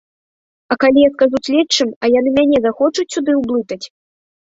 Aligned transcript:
А 0.73 0.77
калі 0.83 1.03
я 1.03 1.09
скажу 1.17 1.43
следчым, 1.49 1.89
а 2.03 2.11
яны 2.19 2.29
мяне 2.41 2.65
захочуць 2.67 3.09
сюды 3.19 3.41
ўблытаць? 3.45 3.83